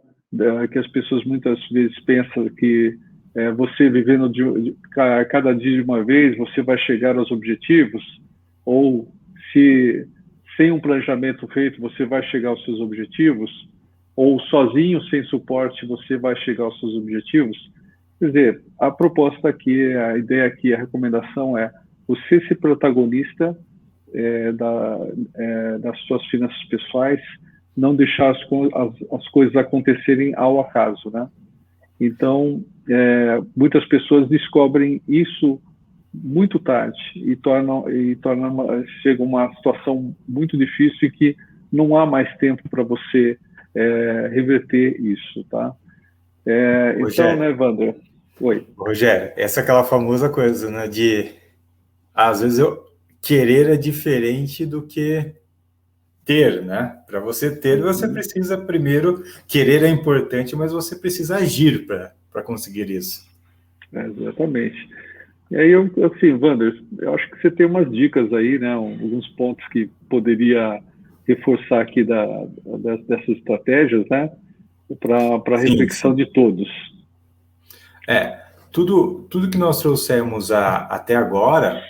que 0.70 0.78
as 0.78 0.86
pessoas 0.92 1.24
muitas 1.24 1.58
vezes 1.70 1.98
pensam 2.04 2.48
que 2.50 2.96
é, 3.34 3.50
você 3.50 3.90
vivendo 3.90 4.28
de, 4.28 4.44
de, 4.62 4.76
cada 5.28 5.52
dia 5.52 5.74
de 5.74 5.82
uma 5.82 6.04
vez, 6.04 6.36
você 6.36 6.62
vai 6.62 6.78
chegar 6.78 7.18
aos 7.18 7.32
objetivos, 7.32 8.00
ou 8.64 9.12
se 9.52 10.06
sem 10.56 10.70
um 10.70 10.78
planejamento 10.78 11.48
feito 11.48 11.80
você 11.80 12.04
vai 12.04 12.22
chegar 12.28 12.50
aos 12.50 12.64
seus 12.64 12.78
objetivos, 12.78 13.50
ou 14.14 14.38
sozinho, 14.42 15.02
sem 15.04 15.24
suporte, 15.24 15.84
você 15.84 16.16
vai 16.16 16.36
chegar 16.36 16.62
aos 16.62 16.78
seus 16.78 16.94
objetivos. 16.94 17.58
Quer 18.20 18.26
dizer, 18.26 18.62
a 18.78 18.88
proposta 18.92 19.48
aqui, 19.48 19.92
a 19.94 20.16
ideia 20.16 20.46
aqui, 20.46 20.72
a 20.72 20.78
recomendação 20.78 21.58
é 21.58 21.72
você 22.06 22.40
ser 22.46 22.54
protagonista 22.54 23.58
é, 24.14 24.52
da, 24.52 24.98
é, 25.36 25.78
das 25.78 25.98
suas 26.02 26.24
finanças 26.26 26.62
pessoais, 26.64 27.20
não 27.76 27.94
deixar 27.94 28.30
as, 28.30 28.38
as, 28.38 29.12
as, 29.12 29.28
coisas 29.28 29.54
acontecerem 29.56 30.34
ao 30.36 30.60
acaso, 30.60 31.10
né? 31.10 31.28
Então, 32.00 32.64
é, 32.88 33.40
muitas 33.56 33.84
pessoas 33.86 34.28
descobrem 34.28 35.00
isso 35.06 35.60
muito 36.12 36.58
tarde 36.58 36.98
e 37.16 37.36
tornam 37.36 37.88
e 37.90 38.16
torna 38.16 38.50
chega 39.02 39.22
uma 39.22 39.52
situação 39.56 40.16
muito 40.26 40.56
difícil 40.56 41.08
e 41.08 41.10
que 41.10 41.36
não 41.70 41.96
há 41.96 42.06
mais 42.06 42.34
tempo 42.38 42.68
para 42.68 42.82
você 42.82 43.38
é, 43.74 44.30
reverter 44.32 45.00
isso, 45.00 45.44
tá? 45.50 45.72
É, 46.46 46.96
então, 46.98 47.36
né, 47.36 47.50
Wander? 47.50 47.94
Oi. 48.40 48.66
Rogério, 48.76 49.32
essa 49.36 49.60
é 49.60 49.62
aquela 49.62 49.84
famosa 49.84 50.28
coisa, 50.28 50.70
né, 50.70 50.88
de 50.88 51.30
às 52.14 52.40
vezes 52.40 52.58
eu 52.58 52.87
querer 53.20 53.70
é 53.70 53.76
diferente 53.76 54.64
do 54.64 54.82
que 54.82 55.32
ter, 56.24 56.62
né? 56.62 56.98
Para 57.06 57.20
você 57.20 57.54
ter, 57.54 57.80
você 57.80 58.06
uhum. 58.06 58.12
precisa 58.12 58.58
primeiro 58.58 59.22
querer 59.46 59.82
é 59.82 59.88
importante, 59.88 60.54
mas 60.54 60.72
você 60.72 60.94
precisa 60.94 61.36
agir 61.36 61.86
para 61.86 62.42
conseguir 62.42 62.90
isso. 62.90 63.26
É, 63.92 64.06
exatamente. 64.06 64.88
E 65.50 65.56
aí, 65.56 65.70
eu, 65.70 65.90
assim, 66.04 66.34
Wander, 66.34 66.78
eu 66.98 67.14
acho 67.14 67.30
que 67.30 67.40
você 67.40 67.50
tem 67.50 67.64
umas 67.64 67.90
dicas 67.90 68.30
aí, 68.34 68.58
né? 68.58 68.72
Alguns 68.72 69.26
pontos 69.28 69.66
que 69.68 69.90
poderia 70.10 70.82
reforçar 71.26 71.80
aqui 71.80 72.04
da, 72.04 72.26
da 72.26 72.96
dessas 72.96 73.28
estratégias, 73.28 74.06
né? 74.10 74.30
Para 75.00 75.56
a 75.56 75.58
reflexão 75.58 76.10
sim. 76.10 76.16
de 76.16 76.32
todos. 76.32 76.68
É, 78.06 78.38
tudo, 78.70 79.26
tudo 79.30 79.50
que 79.50 79.58
nós 79.58 79.80
trouxemos 79.80 80.52
a, 80.52 80.80
até 80.86 81.16
agora 81.16 81.82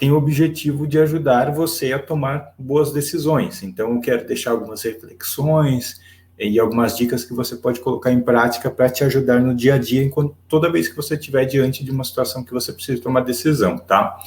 tem 0.00 0.10
o 0.10 0.16
objetivo 0.16 0.86
de 0.86 0.98
ajudar 0.98 1.52
você 1.52 1.92
a 1.92 1.98
tomar 1.98 2.54
boas 2.58 2.90
decisões. 2.90 3.62
Então, 3.62 3.92
eu 3.92 4.00
quero 4.00 4.26
deixar 4.26 4.52
algumas 4.52 4.82
reflexões 4.82 6.00
e 6.38 6.58
algumas 6.58 6.96
dicas 6.96 7.22
que 7.22 7.34
você 7.34 7.54
pode 7.54 7.80
colocar 7.80 8.10
em 8.10 8.22
prática 8.22 8.70
para 8.70 8.88
te 8.88 9.04
ajudar 9.04 9.42
no 9.42 9.54
dia 9.54 9.74
a 9.74 9.78
dia, 9.78 10.02
enquanto, 10.02 10.34
toda 10.48 10.72
vez 10.72 10.88
que 10.88 10.96
você 10.96 11.16
estiver 11.16 11.44
diante 11.44 11.84
de 11.84 11.90
uma 11.90 12.02
situação 12.02 12.42
que 12.42 12.50
você 12.50 12.72
precisa 12.72 13.02
tomar 13.02 13.20
decisão, 13.20 13.76
tá? 13.76 14.18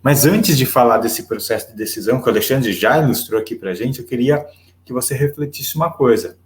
Mas 0.00 0.24
antes 0.24 0.56
de 0.56 0.64
falar 0.64 0.98
desse 0.98 1.24
processo 1.24 1.72
de 1.72 1.76
decisão, 1.76 2.22
que 2.22 2.28
o 2.28 2.30
Alexandre 2.30 2.72
já 2.72 3.02
ilustrou 3.02 3.40
aqui 3.40 3.56
para 3.56 3.72
a 3.72 3.74
gente, 3.74 3.98
eu 3.98 4.06
queria 4.06 4.46
que 4.84 4.92
você 4.92 5.16
refletisse 5.16 5.74
uma 5.74 5.90
coisa. 5.90 6.38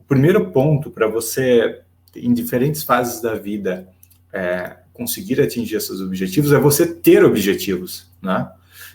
O 0.00 0.04
primeiro 0.04 0.50
ponto 0.50 0.90
para 0.90 1.06
você, 1.06 1.80
em 2.16 2.34
diferentes 2.34 2.82
fases 2.82 3.20
da 3.22 3.36
vida, 3.36 3.86
é, 4.32 4.78
conseguir 4.96 5.40
atingir 5.42 5.76
esses 5.76 6.00
objetivos 6.00 6.52
é 6.52 6.58
você 6.58 6.86
ter 6.86 7.22
objetivos, 7.22 8.10
né? 8.26 8.50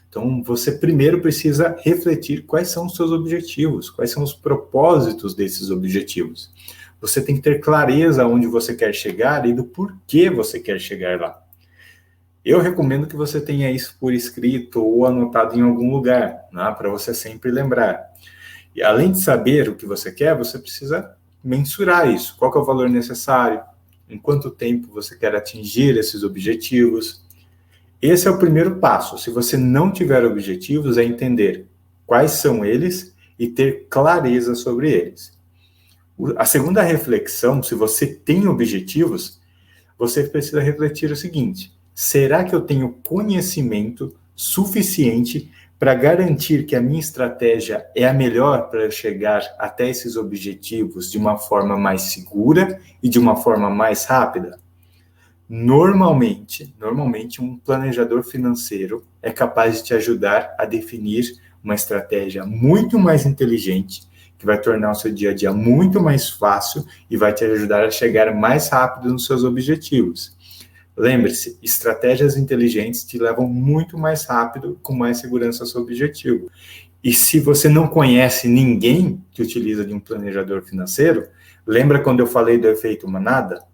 Então, 0.08 0.44
você 0.44 0.74
primeiro 0.74 1.22
precisa 1.22 1.76
refletir 1.80 2.44
quais 2.46 2.68
são 2.68 2.86
os 2.86 2.96
seus 2.96 3.12
objetivos, 3.12 3.90
quais 3.90 4.12
são 4.12 4.22
os 4.22 4.34
propósitos 4.34 5.34
desses 5.34 5.72
objetivos. 5.72 6.52
Você 7.00 7.22
tem 7.22 7.36
que 7.36 7.42
ter 7.42 7.62
clareza 7.62 8.28
onde 8.28 8.46
você 8.46 8.76
quer 8.76 8.94
chegar 8.94 9.48
e 9.48 9.54
do 9.54 9.64
porquê 9.64 10.30
você 10.30 10.60
quer 10.60 10.80
chegar 10.80 11.20
lá. 11.20 11.42
Eu 12.44 12.60
recomendo 12.60 13.08
que 13.08 13.16
você 13.16 13.40
tenha 13.40 13.72
isso 13.72 13.96
por 14.00 14.14
escrito 14.14 14.84
ou 14.84 15.06
anotado 15.06 15.58
em 15.58 15.62
algum 15.62 15.92
lugar, 15.92 16.46
né, 16.52 16.76
para 16.78 16.90
você 16.90 17.14
sempre 17.14 17.50
lembrar. 17.50 18.12
E 18.76 18.84
além 18.84 19.12
de 19.12 19.22
saber 19.22 19.70
o 19.70 19.76
que 19.76 19.86
você 19.86 20.12
quer, 20.12 20.36
você 20.36 20.60
precisa 20.60 21.16
mensurar 21.44 22.10
isso. 22.10 22.36
Qual 22.38 22.54
é 22.54 22.58
o 22.58 22.64
valor 22.64 22.90
necessário? 22.90 23.62
Em 24.10 24.18
quanto 24.18 24.52
tempo 24.52 24.92
você 24.92 25.16
quer 25.16 25.36
atingir 25.36 25.98
esses 25.98 26.24
objetivos? 26.24 27.21
Esse 28.02 28.28
é 28.28 28.32
o 28.32 28.40
primeiro 28.40 28.78
passo. 28.78 29.18
Se 29.18 29.30
você 29.30 29.56
não 29.56 29.92
tiver 29.92 30.26
objetivos, 30.26 30.98
é 30.98 31.04
entender 31.04 31.68
quais 32.06 32.32
são 32.32 32.66
eles 32.66 33.16
e 33.38 33.48
ter 33.48 33.86
clareza 33.90 34.56
sobre 34.56 34.92
eles. 34.92 35.38
A 36.36 36.46
segunda 36.46 36.82
reflexão, 36.82 37.62
se 37.62 37.76
você 37.76 38.08
tem 38.08 38.48
objetivos, 38.48 39.40
você 39.98 40.24
precisa 40.24 40.60
refletir 40.60 41.12
o 41.12 41.16
seguinte: 41.16 41.72
será 41.94 42.44
que 42.44 42.56
eu 42.56 42.62
tenho 42.62 42.98
conhecimento 43.08 44.16
suficiente 44.36 45.52
para 45.78 45.96
garantir 45.96 46.66
que 46.66 46.76
a 46.76 46.82
minha 46.82 47.00
estratégia 47.00 47.88
é 47.96 48.08
a 48.08 48.14
melhor 48.14 48.70
para 48.70 48.90
chegar 48.92 49.42
até 49.58 49.90
esses 49.90 50.16
objetivos 50.16 51.12
de 51.12 51.18
uma 51.18 51.38
forma 51.38 51.76
mais 51.78 52.04
segura 52.04 52.80
e 53.02 53.10
de 53.10 53.18
uma 53.18 53.36
forma 53.36 53.70
mais 53.70 54.06
rápida? 54.06 54.61
Normalmente, 55.54 56.74
normalmente 56.80 57.42
um 57.42 57.58
planejador 57.58 58.24
financeiro 58.24 59.04
é 59.22 59.34
capaz 59.34 59.80
de 59.80 59.84
te 59.84 59.94
ajudar 59.94 60.56
a 60.58 60.64
definir 60.64 61.26
uma 61.62 61.76
estratégia 61.76 62.46
muito 62.46 62.98
mais 62.98 63.26
inteligente, 63.26 64.04
que 64.38 64.46
vai 64.46 64.58
tornar 64.62 64.92
o 64.92 64.96
seu 64.96 65.12
dia 65.12 65.32
a 65.32 65.34
dia 65.34 65.52
muito 65.52 66.02
mais 66.02 66.30
fácil 66.30 66.86
e 67.10 67.18
vai 67.18 67.34
te 67.34 67.44
ajudar 67.44 67.84
a 67.84 67.92
chegar 67.92 68.34
mais 68.34 68.70
rápido 68.70 69.12
nos 69.12 69.26
seus 69.26 69.44
objetivos. 69.44 70.38
Lembre-se, 70.96 71.60
estratégias 71.62 72.38
inteligentes 72.38 73.04
te 73.04 73.18
levam 73.18 73.46
muito 73.46 73.98
mais 73.98 74.24
rápido, 74.24 74.80
com 74.82 74.96
mais 74.96 75.18
segurança 75.18 75.64
ao 75.64 75.68
seu 75.68 75.82
objetivo. 75.82 76.50
E 77.04 77.12
se 77.12 77.42
você 77.42 77.68
não 77.68 77.90
conhece 77.90 78.48
ninguém 78.48 79.22
que 79.32 79.42
utiliza 79.42 79.84
de 79.84 79.94
um 79.94 80.00
planejador 80.00 80.62
financeiro, 80.62 81.28
lembra 81.68 82.02
quando 82.02 82.22
eu 82.22 82.28
falei 82.28 82.58
do 82.58 82.70
efeito 82.70 83.06
manada? 83.06 83.70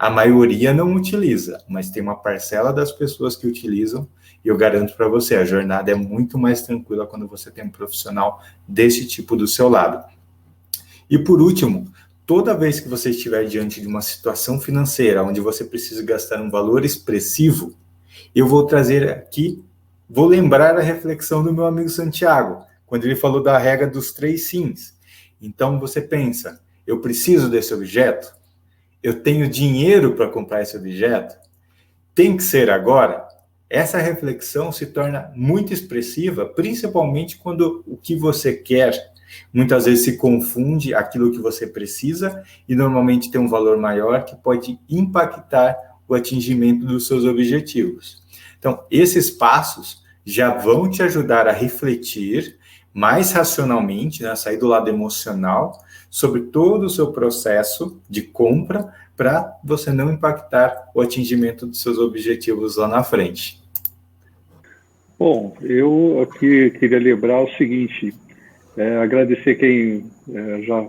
A 0.00 0.08
maioria 0.08 0.72
não 0.72 0.94
utiliza, 0.94 1.62
mas 1.68 1.90
tem 1.90 2.02
uma 2.02 2.16
parcela 2.16 2.72
das 2.72 2.90
pessoas 2.90 3.36
que 3.36 3.46
utilizam, 3.46 4.08
e 4.42 4.48
eu 4.48 4.56
garanto 4.56 4.96
para 4.96 5.06
você, 5.06 5.34
a 5.34 5.44
jornada 5.44 5.90
é 5.90 5.94
muito 5.94 6.38
mais 6.38 6.62
tranquila 6.62 7.06
quando 7.06 7.28
você 7.28 7.50
tem 7.50 7.66
um 7.66 7.70
profissional 7.70 8.42
desse 8.66 9.06
tipo 9.06 9.36
do 9.36 9.46
seu 9.46 9.68
lado. 9.68 10.02
E 11.10 11.18
por 11.18 11.42
último, 11.42 11.92
toda 12.24 12.56
vez 12.56 12.80
que 12.80 12.88
você 12.88 13.10
estiver 13.10 13.44
diante 13.44 13.78
de 13.78 13.86
uma 13.86 14.00
situação 14.00 14.58
financeira 14.58 15.22
onde 15.22 15.38
você 15.38 15.66
precisa 15.66 16.02
gastar 16.02 16.40
um 16.40 16.50
valor 16.50 16.82
expressivo, 16.82 17.76
eu 18.34 18.48
vou 18.48 18.64
trazer 18.64 19.06
aqui, 19.06 19.62
vou 20.08 20.26
lembrar 20.26 20.78
a 20.78 20.80
reflexão 20.80 21.44
do 21.44 21.52
meu 21.52 21.66
amigo 21.66 21.90
Santiago, 21.90 22.64
quando 22.86 23.04
ele 23.04 23.16
falou 23.16 23.42
da 23.42 23.58
regra 23.58 23.86
dos 23.86 24.12
três 24.12 24.44
sims. 24.44 24.94
Então 25.42 25.78
você 25.78 26.00
pensa, 26.00 26.58
eu 26.86 27.02
preciso 27.02 27.50
desse 27.50 27.74
objeto? 27.74 28.39
Eu 29.02 29.22
tenho 29.22 29.48
dinheiro 29.48 30.14
para 30.14 30.28
comprar 30.28 30.62
esse 30.62 30.76
objeto? 30.76 31.36
Tem 32.14 32.36
que 32.36 32.42
ser 32.42 32.70
agora? 32.70 33.26
Essa 33.68 33.98
reflexão 33.98 34.72
se 34.72 34.86
torna 34.86 35.30
muito 35.34 35.72
expressiva, 35.72 36.44
principalmente 36.44 37.38
quando 37.38 37.84
o 37.86 37.96
que 37.96 38.16
você 38.16 38.52
quer 38.52 38.92
muitas 39.52 39.84
vezes 39.84 40.04
se 40.04 40.16
confunde 40.16 40.92
aquilo 40.92 41.30
que 41.30 41.38
você 41.38 41.66
precisa 41.66 42.42
e 42.68 42.74
normalmente 42.74 43.30
tem 43.30 43.40
um 43.40 43.48
valor 43.48 43.78
maior 43.78 44.24
que 44.24 44.34
pode 44.34 44.78
impactar 44.88 45.76
o 46.08 46.14
atingimento 46.14 46.84
dos 46.84 47.06
seus 47.06 47.24
objetivos. 47.24 48.24
Então, 48.58 48.84
esses 48.90 49.30
passos 49.30 50.02
já 50.30 50.54
vão 50.54 50.88
te 50.88 51.02
ajudar 51.02 51.48
a 51.48 51.52
refletir 51.52 52.56
mais 52.92 53.32
racionalmente, 53.32 54.22
né, 54.22 54.34
sair 54.34 54.56
do 54.56 54.66
lado 54.66 54.88
emocional 54.88 55.72
sobre 56.10 56.42
todo 56.42 56.84
o 56.84 56.90
seu 56.90 57.12
processo 57.12 58.00
de 58.10 58.22
compra 58.22 58.92
para 59.16 59.56
você 59.62 59.92
não 59.92 60.12
impactar 60.12 60.90
o 60.94 61.00
atingimento 61.00 61.66
dos 61.66 61.80
seus 61.80 61.98
objetivos 61.98 62.76
lá 62.76 62.88
na 62.88 63.04
frente. 63.04 63.62
Bom, 65.16 65.54
eu 65.60 66.20
aqui 66.22 66.70
queria 66.70 66.98
lembrar 66.98 67.42
o 67.42 67.50
seguinte, 67.52 68.14
é, 68.76 68.96
agradecer 68.96 69.54
quem 69.56 70.10
é, 70.34 70.62
já 70.62 70.88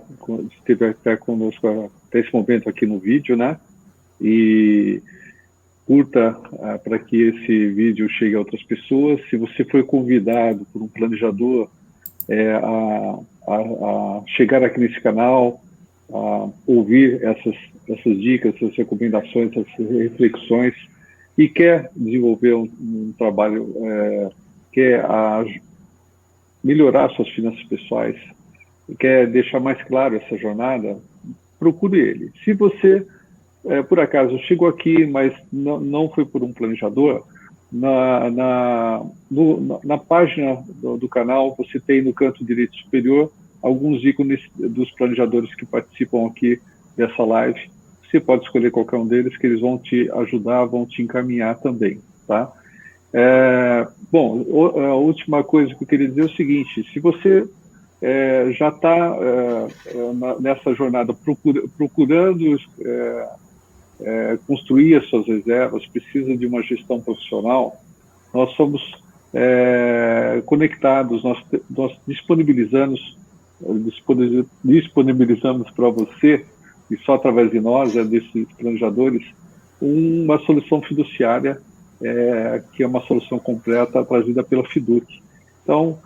esteve 0.56 0.86
até 0.86 1.16
conosco 1.16 1.92
até 2.08 2.20
esse 2.20 2.32
momento 2.32 2.68
aqui 2.68 2.86
no 2.86 2.98
vídeo, 2.98 3.36
né? 3.36 3.58
E 4.20 5.02
curta 5.92 6.40
é, 6.58 6.78
para 6.78 6.98
que 6.98 7.20
esse 7.20 7.66
vídeo 7.68 8.08
chegue 8.08 8.34
a 8.34 8.38
outras 8.38 8.62
pessoas. 8.62 9.20
Se 9.28 9.36
você 9.36 9.62
foi 9.62 9.82
convidado 9.82 10.66
por 10.72 10.80
um 10.80 10.88
planejador 10.88 11.68
é, 12.30 12.52
a, 12.52 13.18
a, 13.46 13.56
a, 13.56 14.22
chegar 14.26 14.64
aqui 14.64 14.80
nesse 14.80 14.98
canal, 15.02 15.62
a 16.10 16.48
ouvir 16.66 17.22
essas, 17.22 17.54
essas 17.86 18.18
dicas, 18.18 18.54
essas 18.54 18.74
recomendações, 18.74 19.50
essas 19.54 19.90
reflexões, 19.90 20.72
e 21.36 21.46
quer 21.46 21.90
desenvolver 21.94 22.54
um, 22.54 22.70
um 22.80 23.14
trabalho, 23.18 23.74
é, 23.84 24.30
quer 24.72 25.04
a, 25.04 25.44
melhorar 26.64 27.10
suas 27.10 27.28
finanças 27.28 27.62
pessoais, 27.64 28.16
quer 28.98 29.26
deixar 29.26 29.60
mais 29.60 29.82
claro 29.82 30.16
essa 30.16 30.38
jornada, 30.38 30.98
procure 31.58 32.00
ele. 32.00 32.32
Se 32.42 32.54
você, 32.54 33.06
é, 33.66 33.82
por 33.82 34.00
acaso, 34.00 34.38
chegou 34.40 34.68
aqui, 34.68 35.06
mas 35.06 35.34
não, 35.52 35.78
não 35.78 36.08
foi 36.08 36.24
por 36.24 36.42
um 36.42 36.52
planejador, 36.52 37.24
na, 37.72 38.30
na, 38.30 39.06
no, 39.30 39.80
na 39.82 39.96
página 39.96 40.62
do, 40.80 40.98
do, 40.98 41.08
canal, 41.08 41.54
você 41.56 41.80
tem 41.80 42.02
no 42.02 42.12
canto 42.12 42.44
direito 42.44 42.76
superior 42.76 43.32
alguns 43.62 44.04
ícones 44.04 44.42
dos 44.54 44.90
planejadores 44.92 45.54
que 45.54 45.64
participam 45.64 46.26
aqui 46.26 46.60
dessa 46.96 47.24
live. 47.24 47.70
Você 48.02 48.20
pode 48.20 48.44
escolher 48.44 48.70
qualquer 48.70 48.96
um 48.96 49.06
deles, 49.06 49.38
que 49.38 49.46
eles 49.46 49.60
vão 49.60 49.78
te 49.78 50.10
ajudar, 50.10 50.66
vão 50.66 50.84
te 50.84 51.00
encaminhar 51.00 51.58
também, 51.60 51.98
tá? 52.26 52.52
É, 53.14 53.86
bom, 54.10 54.44
a 54.76 54.94
última 54.94 55.42
coisa 55.42 55.74
que 55.74 55.84
eu 55.84 55.88
queria 55.88 56.08
dizer 56.08 56.22
é 56.22 56.24
o 56.24 56.36
seguinte: 56.36 56.84
se 56.92 57.00
você 57.00 57.46
é, 58.02 58.50
já 58.52 58.68
está 58.68 59.16
é, 59.20 59.68
é 59.86 60.40
nessa 60.40 60.74
jornada 60.74 61.14
procura, 61.14 61.62
procurando 61.76 62.58
é, 64.04 64.34
é, 64.34 64.38
construir 64.46 64.96
as 64.96 65.08
suas 65.08 65.26
reservas, 65.26 65.86
precisa 65.86 66.36
de 66.36 66.46
uma 66.46 66.62
gestão 66.62 67.00
profissional, 67.00 67.76
nós 68.32 68.50
somos 68.54 69.02
conectados, 70.44 71.24
nós, 71.24 71.42
nós 71.70 71.98
disponibilizamos 72.06 73.16
disponibilizamos 74.62 75.70
para 75.70 75.88
você 75.88 76.44
e 76.90 76.96
só 76.98 77.14
através 77.14 77.50
de 77.50 77.60
nós, 77.60 77.96
é 77.96 78.04
desses 78.04 78.46
planejadores, 78.58 79.24
uma 79.80 80.38
solução 80.40 80.82
fiduciária 80.82 81.58
é, 82.02 82.62
que 82.72 82.82
é 82.82 82.86
uma 82.86 83.00
solução 83.02 83.38
completa 83.38 84.04
trazida 84.04 84.42
pela 84.42 84.68
Fiduc. 84.68 85.06
Então, 85.62 85.98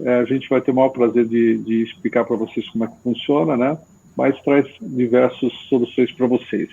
é, 0.00 0.16
a 0.16 0.24
gente 0.24 0.48
vai 0.48 0.60
ter 0.60 0.72
o 0.72 0.74
maior 0.74 0.90
prazer 0.90 1.26
de, 1.26 1.58
de 1.58 1.82
explicar 1.82 2.24
para 2.24 2.36
vocês 2.36 2.68
como 2.70 2.84
é 2.84 2.88
que 2.88 3.02
funciona, 3.02 3.56
né? 3.56 3.78
Mas 4.16 4.40
traz 4.42 4.66
diversas 4.80 5.52
soluções 5.68 6.12
para 6.12 6.26
vocês. 6.26 6.68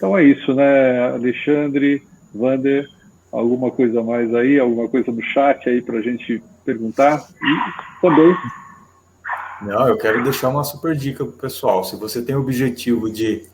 Então 0.00 0.16
é 0.16 0.24
isso, 0.24 0.54
né, 0.54 1.10
Alexandre, 1.10 2.02
Vander, 2.34 2.88
alguma 3.30 3.70
coisa 3.70 4.02
mais 4.02 4.34
aí, 4.34 4.58
alguma 4.58 4.88
coisa 4.88 5.12
no 5.12 5.20
chat 5.20 5.68
aí 5.68 5.82
para 5.82 5.98
a 5.98 6.00
gente 6.00 6.42
perguntar 6.64 7.28
e 7.42 8.00
também. 8.00 8.34
Não, 9.60 9.86
eu 9.86 9.98
quero 9.98 10.24
deixar 10.24 10.48
uma 10.48 10.64
super 10.64 10.96
dica 10.96 11.22
para 11.22 11.34
o 11.34 11.36
pessoal. 11.36 11.84
Se 11.84 11.96
você 11.96 12.22
tem 12.22 12.34
o 12.34 12.40
objetivo 12.40 13.10
de 13.10 13.46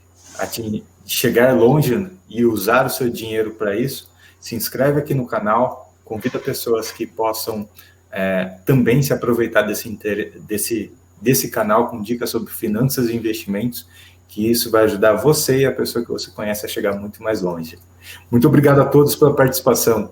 chegar 1.04 1.52
longe 1.52 2.08
e 2.30 2.44
usar 2.44 2.86
o 2.86 2.90
seu 2.90 3.10
dinheiro 3.10 3.50
para 3.50 3.74
isso, 3.74 4.08
se 4.38 4.54
inscreve 4.54 5.00
aqui 5.00 5.14
no 5.14 5.26
canal, 5.26 5.92
convida 6.04 6.38
pessoas 6.38 6.92
que 6.92 7.08
possam 7.08 7.68
é, 8.12 8.56
também 8.64 9.02
se 9.02 9.12
aproveitar 9.12 9.62
desse, 9.62 9.98
desse, 10.46 10.92
desse 11.20 11.50
canal 11.50 11.88
com 11.88 12.00
dicas 12.00 12.30
sobre 12.30 12.52
finanças 12.52 13.08
e 13.08 13.16
investimentos, 13.16 13.88
que 14.28 14.50
isso 14.50 14.70
vai 14.70 14.84
ajudar 14.84 15.14
você 15.14 15.60
e 15.60 15.66
a 15.66 15.72
pessoa 15.72 16.04
que 16.04 16.10
você 16.10 16.30
conhece 16.30 16.66
a 16.66 16.68
chegar 16.68 16.94
muito 16.94 17.22
mais 17.22 17.40
longe. 17.40 17.78
Muito 18.30 18.46
obrigado 18.46 18.80
a 18.80 18.84
todos 18.84 19.16
pela 19.16 19.34
participação. 19.34 20.10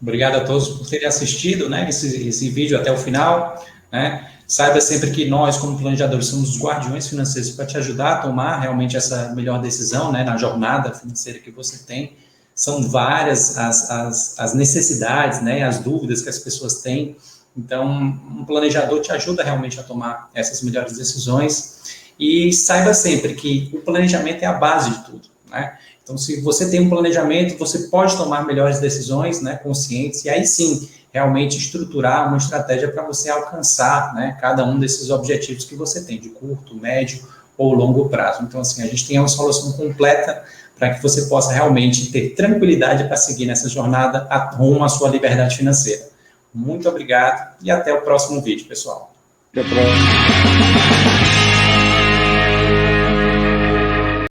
Obrigado 0.00 0.36
a 0.36 0.44
todos 0.44 0.68
por 0.68 0.88
terem 0.88 1.06
assistido 1.06 1.68
né, 1.68 1.88
esse, 1.88 2.28
esse 2.28 2.50
vídeo 2.50 2.78
até 2.78 2.90
o 2.90 2.96
final. 2.96 3.64
Né? 3.90 4.28
Saiba 4.46 4.80
sempre 4.80 5.10
que 5.12 5.28
nós, 5.28 5.56
como 5.56 5.78
planejadores, 5.78 6.26
somos 6.26 6.56
os 6.56 6.60
guardiões 6.60 7.08
financeiros 7.08 7.52
para 7.52 7.66
te 7.66 7.78
ajudar 7.78 8.14
a 8.14 8.16
tomar 8.18 8.60
realmente 8.60 8.96
essa 8.96 9.32
melhor 9.34 9.60
decisão 9.60 10.10
né, 10.10 10.24
na 10.24 10.36
jornada 10.36 10.92
financeira 10.92 11.38
que 11.38 11.50
você 11.50 11.84
tem 11.86 12.16
são 12.54 12.82
várias 12.82 13.56
as, 13.56 13.90
as, 13.90 14.38
as 14.38 14.54
necessidades, 14.54 15.40
né, 15.40 15.62
as 15.62 15.78
dúvidas 15.78 16.22
que 16.22 16.28
as 16.28 16.38
pessoas 16.38 16.82
têm. 16.82 17.16
Então, 17.56 17.86
um 17.90 18.44
planejador 18.44 19.00
te 19.00 19.12
ajuda 19.12 19.42
realmente 19.42 19.78
a 19.78 19.82
tomar 19.82 20.30
essas 20.34 20.62
melhores 20.62 20.96
decisões. 20.96 22.11
E 22.22 22.52
saiba 22.52 22.94
sempre 22.94 23.34
que 23.34 23.68
o 23.72 23.78
planejamento 23.78 24.44
é 24.44 24.46
a 24.46 24.52
base 24.52 24.90
de 24.90 25.04
tudo, 25.06 25.22
né? 25.50 25.76
Então, 26.04 26.16
se 26.16 26.40
você 26.40 26.70
tem 26.70 26.80
um 26.80 26.88
planejamento, 26.88 27.58
você 27.58 27.88
pode 27.88 28.16
tomar 28.16 28.46
melhores 28.46 28.78
decisões, 28.78 29.42
né, 29.42 29.56
conscientes, 29.56 30.24
e 30.24 30.30
aí 30.30 30.46
sim, 30.46 30.88
realmente 31.12 31.58
estruturar 31.58 32.28
uma 32.28 32.36
estratégia 32.36 32.92
para 32.92 33.02
você 33.02 33.28
alcançar, 33.28 34.14
né, 34.14 34.38
cada 34.40 34.64
um 34.64 34.78
desses 34.78 35.10
objetivos 35.10 35.64
que 35.64 35.74
você 35.74 36.04
tem, 36.04 36.20
de 36.20 36.28
curto, 36.28 36.76
médio 36.76 37.26
ou 37.58 37.74
longo 37.74 38.08
prazo. 38.08 38.44
Então, 38.44 38.60
assim, 38.60 38.82
a 38.82 38.86
gente 38.86 39.04
tem 39.04 39.18
uma 39.18 39.26
solução 39.26 39.72
completa 39.72 40.44
para 40.78 40.94
que 40.94 41.02
você 41.02 41.22
possa 41.22 41.52
realmente 41.52 42.12
ter 42.12 42.36
tranquilidade 42.36 43.02
para 43.04 43.16
seguir 43.16 43.46
nessa 43.46 43.68
jornada 43.68 44.28
rumo 44.56 44.84
à 44.84 44.88
sua 44.88 45.08
liberdade 45.08 45.56
financeira. 45.56 46.08
Muito 46.54 46.88
obrigado 46.88 47.56
e 47.60 47.68
até 47.68 47.92
o 47.92 48.02
próximo 48.02 48.40
vídeo, 48.40 48.66
pessoal. 48.66 49.12
Até 49.50 49.62
a 49.62 49.64
próxima. 49.64 51.11